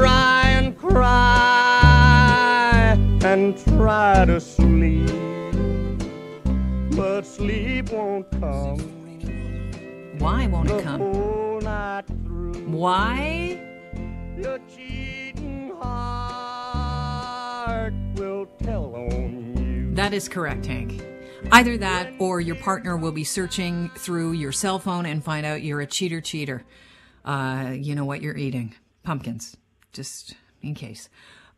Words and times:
You'll 0.00 0.08
and 0.08 0.78
cry 0.78 2.96
and 3.22 3.56
try 3.64 4.24
to 4.24 4.40
sleep, 4.40 5.10
but 6.96 7.26
sleep 7.26 7.92
won't 7.92 8.30
come. 8.40 8.78
Why 10.18 10.46
won't 10.46 10.70
it 10.70 10.82
come? 10.82 11.00
whole 11.00 11.60
night 11.60 12.06
through. 12.24 12.54
Why? 12.66 13.60
Your 14.38 14.58
cheating 14.74 15.72
heart 15.78 17.92
will 18.14 18.46
tell 18.62 18.94
on 18.94 19.54
you. 19.58 19.94
That 19.94 20.14
is 20.14 20.28
correct, 20.28 20.64
Hank. 20.64 21.04
Either 21.52 21.76
that 21.76 22.14
or 22.18 22.40
your 22.40 22.56
partner 22.56 22.96
will 22.96 23.12
be 23.12 23.24
searching 23.24 23.90
through 23.96 24.32
your 24.32 24.52
cell 24.52 24.78
phone 24.78 25.04
and 25.04 25.22
find 25.22 25.44
out 25.44 25.62
you're 25.62 25.82
a 25.82 25.86
cheater 25.86 26.22
cheater. 26.22 26.64
Uh, 27.24 27.72
you 27.74 27.94
know 27.94 28.06
what 28.06 28.22
you're 28.22 28.36
eating. 28.36 28.74
Pumpkins. 29.02 29.56
Just 29.92 30.34
in 30.62 30.74
case. 30.74 31.08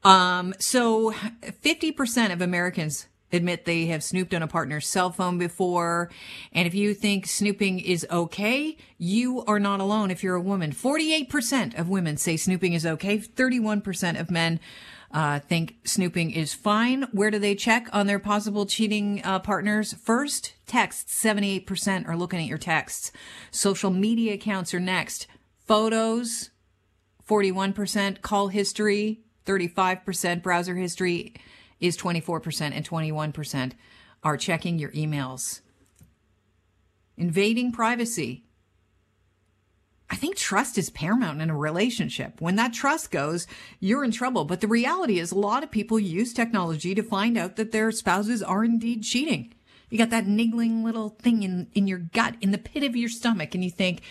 Um, 0.04 0.54
so 0.58 1.12
50% 1.12 2.32
of 2.32 2.40
Americans 2.40 3.06
admit 3.32 3.64
they 3.64 3.86
have 3.86 4.04
snooped 4.04 4.34
on 4.34 4.42
a 4.42 4.48
partner's 4.48 4.86
cell 4.86 5.10
phone 5.10 5.38
before. 5.38 6.10
And 6.52 6.66
if 6.66 6.74
you 6.74 6.94
think 6.94 7.26
snooping 7.26 7.80
is 7.80 8.06
okay, 8.10 8.76
you 8.98 9.42
are 9.44 9.58
not 9.58 9.80
alone 9.80 10.10
if 10.10 10.22
you're 10.22 10.34
a 10.34 10.40
woman. 10.40 10.72
48% 10.72 11.78
of 11.78 11.88
women 11.88 12.16
say 12.16 12.36
snooping 12.36 12.74
is 12.74 12.84
okay. 12.84 13.18
31% 13.18 14.20
of 14.20 14.30
men 14.30 14.60
uh, 15.12 15.38
think 15.40 15.76
snooping 15.84 16.30
is 16.30 16.54
fine. 16.54 17.02
Where 17.12 17.30
do 17.30 17.38
they 17.38 17.54
check 17.54 17.88
on 17.92 18.06
their 18.06 18.18
possible 18.18 18.64
cheating 18.64 19.20
uh, 19.24 19.40
partners? 19.40 19.92
First, 19.92 20.54
texts. 20.66 21.22
78% 21.22 22.08
are 22.08 22.16
looking 22.16 22.40
at 22.40 22.46
your 22.46 22.58
texts. 22.58 23.12
Social 23.50 23.90
media 23.90 24.34
accounts 24.34 24.72
are 24.72 24.80
next. 24.80 25.26
Photos, 25.66 26.50
41%. 27.32 28.20
Call 28.20 28.48
history, 28.48 29.22
35%. 29.46 30.42
Browser 30.42 30.74
history 30.74 31.32
is 31.80 31.96
24%. 31.96 32.72
And 32.74 32.86
21% 32.88 33.72
are 34.22 34.36
checking 34.36 34.78
your 34.78 34.90
emails. 34.90 35.60
Invading 37.16 37.72
privacy. 37.72 38.44
I 40.10 40.16
think 40.16 40.36
trust 40.36 40.76
is 40.76 40.90
paramount 40.90 41.40
in 41.40 41.48
a 41.48 41.56
relationship. 41.56 42.38
When 42.38 42.56
that 42.56 42.74
trust 42.74 43.10
goes, 43.10 43.46
you're 43.80 44.04
in 44.04 44.10
trouble. 44.10 44.44
But 44.44 44.60
the 44.60 44.68
reality 44.68 45.18
is 45.18 45.32
a 45.32 45.38
lot 45.38 45.62
of 45.62 45.70
people 45.70 45.98
use 45.98 46.34
technology 46.34 46.94
to 46.94 47.02
find 47.02 47.38
out 47.38 47.56
that 47.56 47.72
their 47.72 47.90
spouses 47.92 48.42
are 48.42 48.62
indeed 48.62 49.04
cheating. 49.04 49.54
You 49.88 49.96
got 49.96 50.10
that 50.10 50.26
niggling 50.26 50.84
little 50.84 51.10
thing 51.10 51.42
in, 51.42 51.68
in 51.72 51.86
your 51.86 51.98
gut, 51.98 52.34
in 52.42 52.50
the 52.50 52.58
pit 52.58 52.82
of 52.82 52.94
your 52.94 53.08
stomach, 53.08 53.54
and 53.54 53.64
you 53.64 53.70
think, 53.70 54.02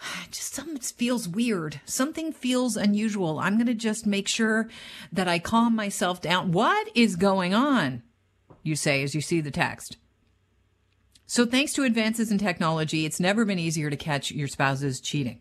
just 0.30 0.54
something 0.54 0.78
feels 0.78 1.28
weird. 1.28 1.80
Something 1.84 2.32
feels 2.32 2.76
unusual. 2.76 3.38
I'm 3.38 3.56
going 3.56 3.66
to 3.66 3.74
just 3.74 4.06
make 4.06 4.28
sure 4.28 4.68
that 5.12 5.28
I 5.28 5.38
calm 5.38 5.74
myself 5.74 6.20
down. 6.20 6.52
What 6.52 6.88
is 6.94 7.16
going 7.16 7.54
on? 7.54 8.02
You 8.62 8.76
say 8.76 9.02
as 9.02 9.14
you 9.14 9.20
see 9.20 9.40
the 9.40 9.50
text. 9.50 9.96
So, 11.26 11.44
thanks 11.44 11.74
to 11.74 11.82
advances 11.82 12.32
in 12.32 12.38
technology, 12.38 13.04
it's 13.04 13.20
never 13.20 13.44
been 13.44 13.58
easier 13.58 13.90
to 13.90 13.96
catch 13.96 14.30
your 14.30 14.48
spouse's 14.48 14.98
cheating. 14.98 15.40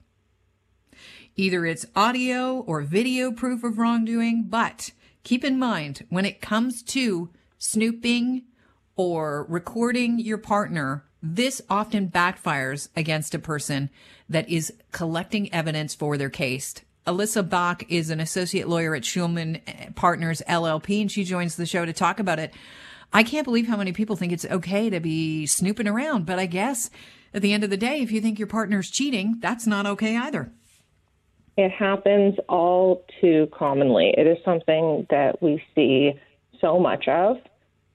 Either 1.38 1.66
it's 1.66 1.86
audio 1.96 2.60
or 2.60 2.82
video 2.82 3.32
proof 3.32 3.64
of 3.64 3.78
wrongdoing, 3.78 4.48
but 4.50 4.92
keep 5.24 5.46
in 5.46 5.58
mind 5.58 6.06
when 6.10 6.26
it 6.26 6.42
comes 6.42 6.84
to 6.84 7.30
snooping 7.58 8.44
or 8.98 9.46
recording 9.48 10.20
your 10.20 10.40
partner, 10.40 11.07
this 11.22 11.62
often 11.70 12.10
backfires 12.10 12.90
against 12.96 13.34
a 13.34 13.40
person 13.40 13.90
that 14.30 14.50
is 14.50 14.74
collecting 14.92 15.54
evidence 15.54 15.96
for 15.96 16.18
their 16.18 16.30
case. 16.30 16.76
Alyssa 17.06 17.48
Bach 17.48 17.86
is 17.90 18.10
an 18.10 18.20
associate 18.20 18.68
lawyer 18.68 18.94
at 18.94 19.04
Schulman 19.04 19.96
Partners 19.96 20.42
LLP, 20.48 21.02
and 21.02 21.12
she 21.12 21.24
joins 21.24 21.56
the 21.56 21.66
show 21.66 21.86
to 21.86 21.94
talk 21.94 22.20
about 22.20 22.38
it. 22.38 22.54
I 23.14 23.24
can't 23.24 23.46
believe 23.46 23.68
how 23.68 23.78
many 23.78 23.94
people 23.94 24.18
think 24.18 24.34
it's 24.34 24.46
okay 24.46 24.90
to 24.90 25.00
be 25.00 25.46
snooping 25.46 25.88
around, 25.88 26.26
but 26.26 26.38
I 26.38 26.46
guess 26.46 26.90
at 27.34 27.42
the 27.42 27.54
end 27.54 27.64
of 27.64 27.70
the 27.70 27.78
day, 27.78 28.02
if 28.02 28.12
you 28.12 28.20
think 28.20 28.38
your 28.38 28.48
partner's 28.48 28.90
cheating, 28.90 29.38
that's 29.40 29.66
not 29.66 29.86
okay 29.86 30.18
either. 30.18 30.52
It 31.56 31.72
happens 31.72 32.36
all 32.50 33.06
too 33.22 33.50
commonly. 33.58 34.14
It 34.16 34.28
is 34.28 34.38
something 34.44 35.08
that 35.10 35.42
we 35.42 35.64
see 35.74 36.20
so 36.60 36.78
much 36.78 37.08
of, 37.08 37.38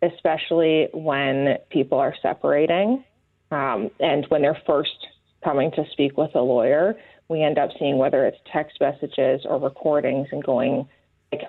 especially 0.00 0.88
when 0.92 1.58
people 1.70 1.98
are 1.98 2.14
separating 2.22 3.04
um, 3.52 3.90
and 4.00 4.26
when 4.28 4.42
they're 4.42 4.60
first 4.66 5.06
coming 5.44 5.70
to 5.72 5.84
speak 5.92 6.16
with 6.16 6.34
a 6.34 6.40
lawyer. 6.40 6.94
We 7.28 7.42
end 7.42 7.58
up 7.58 7.70
seeing 7.78 7.98
whether 7.98 8.26
it's 8.26 8.38
text 8.52 8.78
messages 8.80 9.42
or 9.44 9.58
recordings 9.58 10.28
and 10.32 10.42
going, 10.44 10.88
like, 11.32 11.42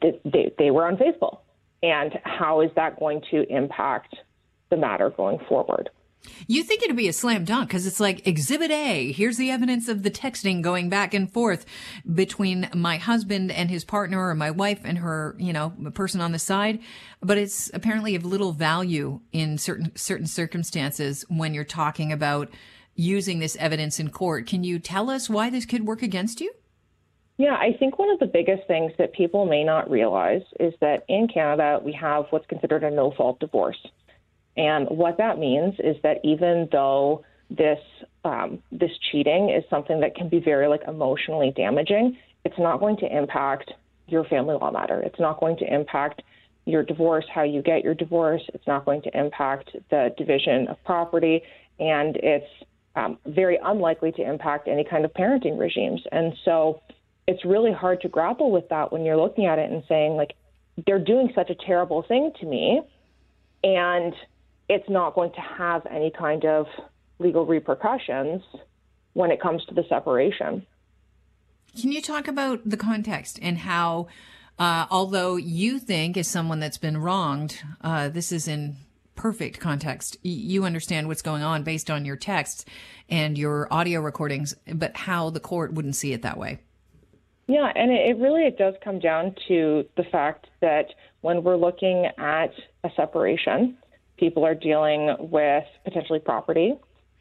they, 0.00 0.52
they 0.58 0.70
were 0.70 0.88
unfaithful 0.88 1.42
and 1.82 2.18
how 2.24 2.62
is 2.62 2.70
that 2.76 2.98
going 2.98 3.20
to 3.30 3.44
impact 3.54 4.16
the 4.70 4.76
matter 4.76 5.10
going 5.10 5.38
forward? 5.48 5.90
You 6.46 6.62
think 6.62 6.82
it'd 6.82 6.96
be 6.96 7.08
a 7.08 7.12
slam 7.12 7.44
dunk 7.44 7.68
because 7.68 7.86
it's 7.86 8.00
like 8.00 8.26
Exhibit 8.26 8.70
A. 8.70 9.12
Here's 9.12 9.36
the 9.36 9.50
evidence 9.50 9.88
of 9.88 10.02
the 10.02 10.10
texting 10.10 10.62
going 10.62 10.88
back 10.88 11.14
and 11.14 11.32
forth 11.32 11.66
between 12.12 12.68
my 12.74 12.96
husband 12.96 13.50
and 13.50 13.70
his 13.70 13.84
partner, 13.84 14.28
or 14.28 14.34
my 14.34 14.50
wife 14.50 14.80
and 14.84 14.98
her, 14.98 15.36
you 15.38 15.52
know, 15.52 15.70
person 15.94 16.20
on 16.20 16.32
the 16.32 16.38
side. 16.38 16.80
But 17.20 17.38
it's 17.38 17.70
apparently 17.74 18.14
of 18.14 18.24
little 18.24 18.52
value 18.52 19.20
in 19.32 19.58
certain 19.58 19.94
certain 19.96 20.26
circumstances 20.26 21.24
when 21.28 21.54
you're 21.54 21.64
talking 21.64 22.12
about 22.12 22.50
using 22.94 23.38
this 23.38 23.56
evidence 23.56 24.00
in 24.00 24.10
court. 24.10 24.46
Can 24.46 24.64
you 24.64 24.78
tell 24.78 25.10
us 25.10 25.28
why 25.28 25.50
this 25.50 25.66
could 25.66 25.86
work 25.86 26.02
against 26.02 26.40
you? 26.40 26.52
Yeah, 27.38 27.54
I 27.54 27.76
think 27.78 27.98
one 27.98 28.08
of 28.10 28.18
the 28.18 28.26
biggest 28.26 28.66
things 28.66 28.92
that 28.98 29.12
people 29.12 29.44
may 29.44 29.62
not 29.62 29.90
realize 29.90 30.40
is 30.58 30.72
that 30.80 31.04
in 31.06 31.28
Canada, 31.28 31.80
we 31.84 31.92
have 31.92 32.24
what's 32.30 32.46
considered 32.46 32.82
a 32.82 32.90
no 32.90 33.10
fault 33.10 33.38
divorce. 33.40 33.76
And 34.56 34.88
what 34.88 35.18
that 35.18 35.38
means 35.38 35.74
is 35.78 35.96
that 36.02 36.18
even 36.24 36.68
though 36.72 37.24
this 37.50 37.78
um, 38.24 38.62
this 38.72 38.90
cheating 39.10 39.50
is 39.50 39.62
something 39.70 40.00
that 40.00 40.14
can 40.16 40.28
be 40.28 40.40
very 40.40 40.66
like 40.66 40.82
emotionally 40.88 41.52
damaging, 41.54 42.16
it's 42.44 42.58
not 42.58 42.80
going 42.80 42.96
to 42.98 43.16
impact 43.16 43.72
your 44.08 44.24
family 44.24 44.54
law 44.54 44.70
matter. 44.70 45.00
It's 45.00 45.20
not 45.20 45.38
going 45.38 45.56
to 45.58 45.72
impact 45.72 46.22
your 46.64 46.82
divorce, 46.82 47.24
how 47.32 47.44
you 47.44 47.62
get 47.62 47.84
your 47.84 47.94
divorce. 47.94 48.42
It's 48.52 48.66
not 48.66 48.84
going 48.84 49.02
to 49.02 49.18
impact 49.18 49.70
the 49.90 50.12
division 50.18 50.66
of 50.68 50.82
property, 50.84 51.42
and 51.78 52.16
it's 52.16 52.46
um, 52.96 53.18
very 53.26 53.58
unlikely 53.62 54.10
to 54.12 54.22
impact 54.22 54.66
any 54.66 54.82
kind 54.82 55.04
of 55.04 55.12
parenting 55.12 55.58
regimes. 55.58 56.02
And 56.10 56.34
so 56.44 56.82
it's 57.28 57.44
really 57.44 57.72
hard 57.72 58.00
to 58.00 58.08
grapple 58.08 58.50
with 58.50 58.68
that 58.70 58.92
when 58.92 59.04
you're 59.04 59.16
looking 59.16 59.46
at 59.46 59.58
it 59.58 59.70
and 59.70 59.82
saying 59.88 60.16
like 60.16 60.34
they're 60.86 61.02
doing 61.02 61.30
such 61.34 61.50
a 61.50 61.54
terrible 61.54 62.02
thing 62.02 62.32
to 62.40 62.46
me 62.46 62.80
and 63.62 64.14
it's 64.68 64.88
not 64.88 65.14
going 65.14 65.32
to 65.32 65.40
have 65.40 65.86
any 65.86 66.10
kind 66.10 66.44
of 66.44 66.66
legal 67.18 67.46
repercussions 67.46 68.42
when 69.12 69.30
it 69.30 69.40
comes 69.40 69.64
to 69.66 69.74
the 69.74 69.84
separation. 69.88 70.66
Can 71.80 71.92
you 71.92 72.02
talk 72.02 72.28
about 72.28 72.60
the 72.68 72.76
context 72.76 73.38
and 73.42 73.58
how, 73.58 74.08
uh, 74.58 74.86
although 74.90 75.36
you 75.36 75.78
think, 75.78 76.16
as 76.16 76.28
someone 76.28 76.60
that's 76.60 76.78
been 76.78 76.98
wronged, 76.98 77.62
uh, 77.80 78.08
this 78.08 78.32
is 78.32 78.48
in 78.48 78.76
perfect 79.14 79.58
context. 79.58 80.16
You 80.22 80.64
understand 80.64 81.08
what's 81.08 81.22
going 81.22 81.42
on 81.42 81.64
based 81.64 81.90
on 81.90 82.04
your 82.04 82.16
texts 82.16 82.64
and 83.08 83.36
your 83.36 83.66
audio 83.72 84.00
recordings, 84.00 84.54
but 84.72 84.96
how 84.96 85.30
the 85.30 85.40
court 85.40 85.72
wouldn't 85.72 85.96
see 85.96 86.12
it 86.12 86.22
that 86.22 86.38
way. 86.38 86.58
Yeah, 87.48 87.72
and 87.74 87.90
it, 87.90 88.10
it 88.10 88.18
really 88.18 88.42
it 88.42 88.58
does 88.58 88.74
come 88.84 88.98
down 88.98 89.34
to 89.48 89.84
the 89.96 90.04
fact 90.04 90.46
that 90.60 90.86
when 91.22 91.42
we're 91.42 91.56
looking 91.56 92.06
at 92.18 92.52
a 92.84 92.90
separation, 92.94 93.78
people 94.16 94.44
are 94.44 94.54
dealing 94.54 95.14
with 95.18 95.64
potentially 95.84 96.18
property, 96.18 96.74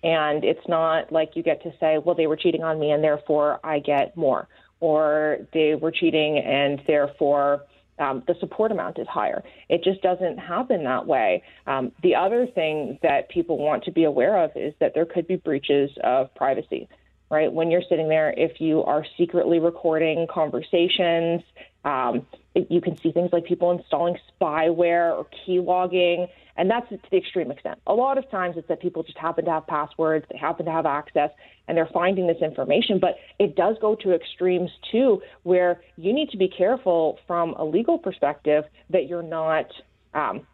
and 0.04 0.44
it's 0.44 0.68
not 0.68 1.12
like 1.12 1.32
you 1.36 1.44
get 1.44 1.64
to 1.64 1.74
say, 1.80 1.98
well, 1.98 2.16
they 2.16 2.28
were 2.28 2.36
cheating 2.36 2.64
on 2.64 2.80
me, 2.80 2.92
and 2.92 3.04
therefore 3.04 3.60
I 3.64 3.80
get 3.80 4.16
more, 4.16 4.48
or 4.80 5.40
they 5.54 5.76
were 5.76 5.92
cheating, 5.92 6.38
and 6.38 6.82
therefore 6.88 7.64
um, 7.98 8.24
the 8.28 8.36
support 8.40 8.72
amount 8.72 9.00
is 9.00 9.08
higher. 9.08 9.44
It 9.70 9.84
just 9.84 10.02
doesn't 10.02 10.38
happen 10.38 10.84
that 10.84 11.08
way. 11.08 11.44
Um, 11.66 11.92
the 12.04 12.16
other 12.16 12.46
thing 12.46 13.00
that 13.04 13.30
people 13.30 13.58
want 13.58 13.84
to 13.86 13.92
be 13.92 14.04
aware 14.04 14.44
of 14.44 14.52
is 14.56 14.74
that 14.80 14.94
there 14.94 15.06
could 15.06 15.28
be 15.28 15.38
breaches 15.38 15.92
of 16.04 16.34
privacy 16.36 16.90
right? 17.30 17.52
When 17.52 17.72
you're 17.72 17.84
sitting 17.88 18.08
there, 18.08 18.34
if 18.36 18.62
you 18.62 18.84
are 18.84 19.06
secretly 19.18 19.60
recording 19.60 20.28
conversations, 20.28 21.42
um, 21.84 22.26
you 22.54 22.82
can 22.82 22.98
see 22.98 23.12
things 23.12 23.32
like 23.32 23.46
people 23.46 23.72
installing 23.72 24.18
spyware 24.40 25.16
or 25.16 25.28
keylogging, 25.46 26.28
and 26.58 26.70
that's 26.70 26.88
to 26.90 27.00
the 27.12 27.18
extreme 27.18 27.52
extent. 27.52 27.80
A 27.86 27.94
lot 27.94 28.18
of 28.18 28.30
times 28.32 28.56
it's 28.58 28.68
that 28.70 28.82
people 28.82 29.04
just 29.04 29.18
happen 29.18 29.46
to 29.46 29.52
have 29.52 29.68
passwords, 29.68 30.26
they 30.32 30.38
happen 30.38 30.66
to 30.66 30.72
have 30.72 30.86
access, 30.86 31.32
and 31.68 31.78
they're 31.78 31.90
finding 31.94 32.28
this 32.28 32.42
information. 32.42 33.00
But 33.00 33.18
it 33.40 33.56
does 33.56 33.76
go 33.82 33.96
to 33.96 34.14
extremes 34.14 34.72
too, 34.92 35.22
where 35.44 35.82
you 35.98 36.14
need 36.14 36.30
to 36.30 36.38
be 36.38 36.48
careful 36.48 37.20
from 37.28 37.54
a 37.54 37.66
legal 37.66 37.98
perspective 37.98 38.64
that 38.90 39.08
you're 39.08 39.24
not 39.24 39.68
um, 40.14 40.48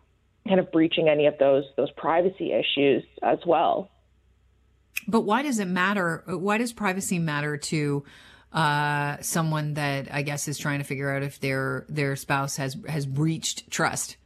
kind 0.47 0.59
of 0.59 0.71
breaching 0.71 1.07
any 1.07 1.27
of 1.27 1.37
those 1.37 1.65
those 1.77 1.91
privacy 1.91 2.51
issues 2.51 3.03
as 3.21 3.39
well. 3.45 3.89
But 5.07 5.21
why 5.21 5.41
does 5.43 5.59
it 5.59 5.65
matter? 5.65 6.23
Why 6.27 6.57
does 6.57 6.73
privacy 6.73 7.19
matter 7.19 7.57
to 7.57 8.03
uh, 8.53 9.17
someone 9.21 9.75
that 9.75 10.13
I 10.13 10.23
guess 10.23 10.47
is 10.47 10.57
trying 10.57 10.79
to 10.79 10.83
figure 10.83 11.09
out 11.09 11.23
if 11.23 11.39
their 11.39 11.85
their 11.87 12.15
spouse 12.15 12.57
has 12.57 12.77
has 12.87 13.05
breached 13.05 13.69
trust. 13.71 14.17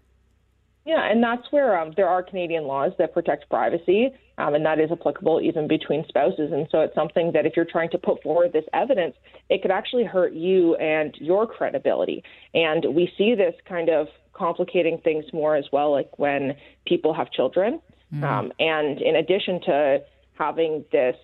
Yeah, 0.86 1.04
and 1.10 1.24
that's 1.24 1.52
where 1.52 1.80
um, 1.80 1.94
there 1.96 2.08
are 2.08 2.22
Canadian 2.22 2.66
laws 2.66 2.92
that 3.00 3.12
protect 3.12 3.50
privacy, 3.50 4.12
um, 4.38 4.54
and 4.54 4.64
that 4.66 4.80
is 4.80 4.92
applicable 4.92 5.42
even 5.42 5.68
between 5.68 6.06
spouses. 6.08 6.52
And 6.52 6.68
so 6.72 6.82
it's 6.82 6.94
something 6.94 7.32
that 7.32 7.48
if 7.48 7.54
you're 7.56 7.66
trying 7.66 7.90
to 7.90 7.98
put 7.98 8.22
forward 8.22 8.54
this 8.54 8.66
evidence, 8.72 9.16
it 9.50 9.64
could 9.64 9.72
actually 9.72 10.04
hurt 10.04 10.34
you 10.34 10.76
and 10.76 11.16
your 11.20 11.48
credibility. 11.48 12.24
And 12.54 12.86
we 12.94 13.12
see 13.18 13.34
this 13.34 13.56
kind 13.68 13.90
of 13.90 14.08
complicating 14.34 15.00
things 15.04 15.26
more 15.34 15.56
as 15.56 15.66
well, 15.72 15.92
like 15.92 16.20
when 16.20 16.56
people 16.86 17.16
have 17.16 17.32
children. 17.32 17.82
Mm. 18.14 18.24
Um, 18.24 18.52
and 18.60 19.02
in 19.02 19.16
addition 19.16 19.62
to 19.62 20.04
having 20.38 20.86
this 20.92 21.16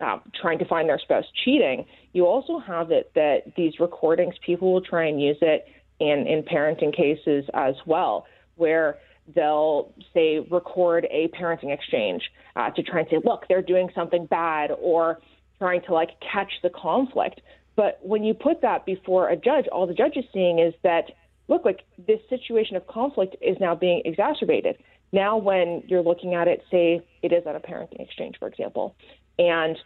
um, 0.00 0.22
trying 0.40 0.58
to 0.60 0.64
find 0.64 0.88
their 0.88 0.98
spouse 0.98 1.24
cheating, 1.44 1.84
you 2.12 2.26
also 2.26 2.58
have 2.58 2.90
it 2.90 3.10
that 3.14 3.52
these 3.56 3.80
recordings, 3.80 4.34
people 4.44 4.72
will 4.72 4.80
try 4.80 5.06
and 5.06 5.20
use 5.20 5.38
it 5.40 5.66
in, 5.98 6.26
in 6.26 6.42
parenting 6.42 6.94
cases 6.94 7.44
as 7.54 7.74
well, 7.84 8.26
where 8.56 8.98
they'll 9.34 9.92
say 10.14 10.38
record 10.50 11.06
a 11.10 11.28
parenting 11.28 11.72
exchange 11.74 12.22
uh, 12.56 12.70
to 12.70 12.82
try 12.82 13.00
and 13.00 13.08
say, 13.10 13.18
look, 13.24 13.44
they're 13.48 13.60
doing 13.62 13.90
something 13.94 14.26
bad, 14.26 14.70
or 14.80 15.18
trying 15.58 15.82
to 15.82 15.92
like 15.92 16.10
catch 16.20 16.52
the 16.62 16.70
conflict. 16.70 17.40
But 17.74 17.98
when 18.02 18.24
you 18.24 18.34
put 18.34 18.62
that 18.62 18.86
before 18.86 19.28
a 19.28 19.36
judge, 19.36 19.66
all 19.70 19.86
the 19.86 19.94
judge 19.94 20.16
is 20.16 20.24
seeing 20.32 20.58
is 20.58 20.74
that, 20.82 21.10
look, 21.48 21.64
like 21.64 21.80
this 22.06 22.20
situation 22.28 22.76
of 22.76 22.86
conflict 22.86 23.36
is 23.40 23.56
now 23.60 23.74
being 23.74 24.02
exacerbated. 24.04 24.78
Now, 25.12 25.38
when 25.38 25.82
you're 25.86 26.02
looking 26.02 26.34
at 26.34 26.48
it, 26.48 26.62
say 26.70 27.02
it 27.22 27.32
is 27.32 27.46
at 27.46 27.56
a 27.56 27.60
parenting 27.60 28.00
exchange, 28.00 28.36
for 28.38 28.48
example, 28.48 28.94
and 29.38 29.76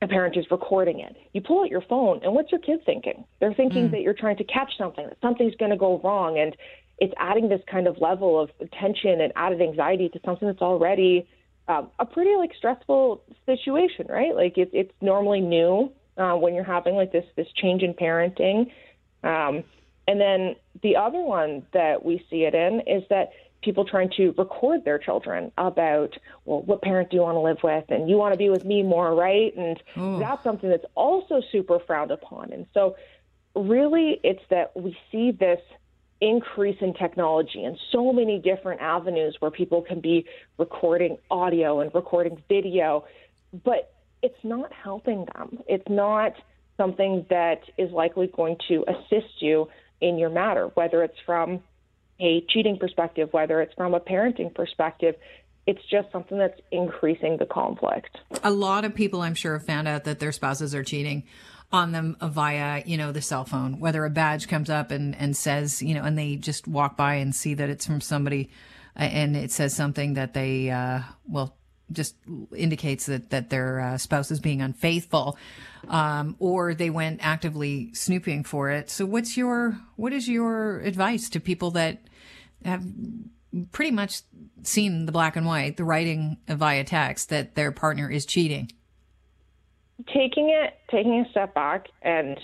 a 0.00 0.08
parent 0.08 0.36
is 0.36 0.46
recording 0.50 1.00
it. 1.00 1.16
You 1.32 1.40
pull 1.40 1.62
out 1.62 1.70
your 1.70 1.82
phone, 1.82 2.20
and 2.22 2.34
what's 2.34 2.50
your 2.50 2.60
kid 2.60 2.80
thinking? 2.84 3.24
They're 3.40 3.54
thinking 3.54 3.88
mm. 3.88 3.90
that 3.92 4.00
you're 4.00 4.14
trying 4.14 4.36
to 4.38 4.44
catch 4.44 4.72
something, 4.78 5.06
that 5.06 5.18
something's 5.20 5.54
going 5.56 5.70
to 5.70 5.76
go 5.76 6.00
wrong, 6.02 6.38
and 6.38 6.56
it's 6.98 7.14
adding 7.18 7.48
this 7.48 7.60
kind 7.70 7.86
of 7.86 7.98
level 7.98 8.40
of 8.40 8.50
tension 8.78 9.20
and 9.20 9.32
added 9.36 9.60
anxiety 9.60 10.08
to 10.10 10.20
something 10.24 10.46
that's 10.46 10.62
already 10.62 11.26
um, 11.66 11.90
a 11.98 12.06
pretty 12.06 12.36
like 12.36 12.50
stressful 12.56 13.22
situation, 13.46 14.06
right? 14.08 14.34
Like 14.34 14.56
it's 14.56 14.70
it's 14.74 14.92
normally 15.00 15.40
new 15.40 15.90
uh, 16.16 16.34
when 16.34 16.54
you're 16.54 16.64
having 16.64 16.94
like 16.94 17.10
this 17.10 17.24
this 17.36 17.48
change 17.56 17.82
in 17.82 17.94
parenting, 17.94 18.70
um, 19.22 19.64
and 20.06 20.20
then 20.20 20.56
the 20.82 20.96
other 20.96 21.20
one 21.20 21.66
that 21.72 22.04
we 22.04 22.24
see 22.28 22.44
it 22.44 22.54
in 22.54 22.82
is 22.86 23.02
that 23.08 23.30
people 23.64 23.84
trying 23.84 24.10
to 24.16 24.34
record 24.36 24.84
their 24.84 24.98
children 24.98 25.50
about, 25.56 26.16
well, 26.44 26.62
what 26.62 26.82
parent 26.82 27.10
do 27.10 27.16
you 27.16 27.22
want 27.22 27.36
to 27.36 27.40
live 27.40 27.58
with? 27.62 27.84
And 27.88 28.08
you 28.08 28.16
want 28.16 28.32
to 28.32 28.38
be 28.38 28.50
with 28.50 28.64
me 28.64 28.82
more, 28.82 29.14
right? 29.14 29.54
And 29.56 29.82
Ooh. 29.96 30.18
that's 30.18 30.42
something 30.44 30.68
that's 30.68 30.84
also 30.94 31.40
super 31.50 31.78
frowned 31.80 32.10
upon. 32.10 32.52
And 32.52 32.66
so, 32.74 32.96
really, 33.54 34.20
it's 34.22 34.42
that 34.50 34.76
we 34.76 34.96
see 35.10 35.30
this 35.30 35.60
increase 36.20 36.76
in 36.80 36.94
technology 36.94 37.64
and 37.64 37.76
so 37.90 38.12
many 38.12 38.38
different 38.38 38.80
avenues 38.80 39.36
where 39.40 39.50
people 39.50 39.82
can 39.82 40.00
be 40.00 40.26
recording 40.58 41.18
audio 41.30 41.80
and 41.80 41.94
recording 41.94 42.42
video, 42.48 43.04
but 43.64 43.92
it's 44.22 44.42
not 44.42 44.72
helping 44.72 45.26
them. 45.34 45.58
It's 45.66 45.88
not 45.88 46.32
something 46.76 47.26
that 47.30 47.60
is 47.76 47.90
likely 47.90 48.26
going 48.28 48.56
to 48.68 48.84
assist 48.88 49.40
you 49.40 49.68
in 50.00 50.18
your 50.18 50.30
matter, 50.30 50.70
whether 50.74 51.02
it's 51.02 51.18
from 51.26 51.62
a 52.20 52.44
cheating 52.48 52.78
perspective, 52.78 53.28
whether 53.32 53.60
it's 53.60 53.74
from 53.74 53.94
a 53.94 54.00
parenting 54.00 54.54
perspective, 54.54 55.16
it's 55.66 55.82
just 55.90 56.10
something 56.12 56.38
that's 56.38 56.60
increasing 56.70 57.38
the 57.38 57.46
conflict. 57.46 58.18
A 58.42 58.50
lot 58.50 58.84
of 58.84 58.94
people, 58.94 59.22
I'm 59.22 59.34
sure, 59.34 59.54
have 59.54 59.66
found 59.66 59.88
out 59.88 60.04
that 60.04 60.18
their 60.18 60.32
spouses 60.32 60.74
are 60.74 60.84
cheating 60.84 61.24
on 61.72 61.92
them 61.92 62.16
via, 62.22 62.82
you 62.86 62.96
know, 62.96 63.12
the 63.12 63.22
cell 63.22 63.44
phone, 63.44 63.80
whether 63.80 64.04
a 64.04 64.10
badge 64.10 64.46
comes 64.46 64.70
up 64.70 64.90
and, 64.90 65.16
and 65.16 65.36
says, 65.36 65.82
you 65.82 65.94
know, 65.94 66.02
and 66.02 66.16
they 66.16 66.36
just 66.36 66.68
walk 66.68 66.96
by 66.96 67.14
and 67.14 67.34
see 67.34 67.54
that 67.54 67.70
it's 67.70 67.86
from 67.86 68.00
somebody 68.00 68.50
uh, 68.96 69.02
and 69.02 69.36
it 69.36 69.50
says 69.50 69.74
something 69.74 70.14
that 70.14 70.34
they, 70.34 70.70
uh, 70.70 71.00
well, 71.26 71.56
just 71.92 72.16
indicates 72.54 73.06
that, 73.06 73.30
that 73.30 73.50
their 73.50 73.80
uh, 73.80 73.98
spouse 73.98 74.30
is 74.30 74.40
being 74.40 74.62
unfaithful, 74.62 75.36
um, 75.88 76.36
or 76.38 76.74
they 76.74 76.90
went 76.90 77.20
actively 77.22 77.92
snooping 77.94 78.44
for 78.44 78.70
it. 78.70 78.90
So 78.90 79.06
what's 79.06 79.36
your, 79.36 79.78
what 79.96 80.12
is 80.12 80.28
your 80.28 80.80
advice 80.80 81.28
to 81.30 81.40
people 81.40 81.72
that 81.72 82.02
have 82.64 82.84
pretty 83.72 83.90
much 83.90 84.22
seen 84.62 85.06
the 85.06 85.12
black 85.12 85.36
and 85.36 85.46
white, 85.46 85.76
the 85.76 85.84
writing 85.84 86.38
via 86.48 86.84
text 86.84 87.28
that 87.28 87.54
their 87.54 87.70
partner 87.70 88.10
is 88.10 88.24
cheating? 88.24 88.70
Taking 90.06 90.50
it, 90.50 90.74
taking 90.90 91.24
a 91.26 91.30
step 91.30 91.54
back, 91.54 91.86
and 92.02 92.38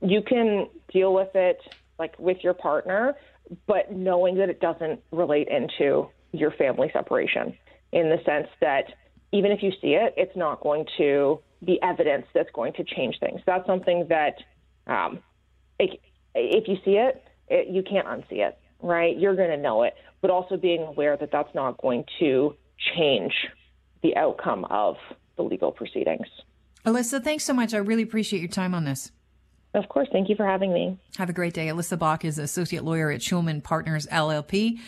you 0.00 0.22
can 0.22 0.68
deal 0.92 1.12
with 1.12 1.34
it 1.34 1.58
like 1.98 2.16
with 2.18 2.38
your 2.44 2.54
partner, 2.54 3.16
but 3.66 3.92
knowing 3.92 4.36
that 4.36 4.48
it 4.48 4.60
doesn't 4.60 5.00
relate 5.10 5.48
into 5.48 6.08
your 6.32 6.50
family 6.52 6.90
separation 6.92 7.56
in 7.94 8.10
the 8.10 8.18
sense 8.26 8.48
that 8.60 8.92
even 9.32 9.52
if 9.52 9.62
you 9.62 9.70
see 9.80 9.94
it, 9.94 10.12
it's 10.16 10.36
not 10.36 10.60
going 10.60 10.84
to 10.98 11.40
be 11.64 11.78
evidence 11.82 12.26
that's 12.34 12.50
going 12.52 12.72
to 12.74 12.84
change 12.84 13.16
things. 13.20 13.40
That's 13.46 13.66
something 13.66 14.06
that 14.08 14.34
um, 14.86 15.20
it, 15.78 16.00
if 16.34 16.68
you 16.68 16.76
see 16.84 16.96
it, 16.96 17.24
it, 17.48 17.68
you 17.68 17.82
can't 17.82 18.06
unsee 18.06 18.46
it, 18.46 18.58
right? 18.82 19.16
You're 19.16 19.36
going 19.36 19.50
to 19.50 19.56
know 19.56 19.84
it, 19.84 19.94
but 20.20 20.30
also 20.30 20.56
being 20.56 20.82
aware 20.82 21.16
that 21.16 21.30
that's 21.30 21.54
not 21.54 21.80
going 21.80 22.04
to 22.18 22.56
change 22.96 23.32
the 24.02 24.16
outcome 24.16 24.66
of 24.66 24.96
the 25.36 25.42
legal 25.42 25.70
proceedings. 25.70 26.26
Alyssa, 26.84 27.22
thanks 27.22 27.44
so 27.44 27.54
much. 27.54 27.72
I 27.72 27.78
really 27.78 28.02
appreciate 28.02 28.40
your 28.40 28.48
time 28.48 28.74
on 28.74 28.84
this. 28.84 29.10
Of 29.74 29.88
course. 29.88 30.08
Thank 30.12 30.28
you 30.28 30.36
for 30.36 30.46
having 30.46 30.72
me. 30.72 30.98
Have 31.16 31.28
a 31.28 31.32
great 31.32 31.52
day. 31.52 31.66
Alyssa 31.66 31.98
Bach 31.98 32.24
is 32.24 32.38
associate 32.38 32.84
lawyer 32.84 33.10
at 33.10 33.20
Schulman 33.20 33.62
Partners 33.62 34.06
LLP. 34.06 34.78